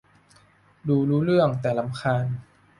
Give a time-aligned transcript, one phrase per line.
[0.87, 2.25] ดูรู้เรื่อง แต่รำคาญ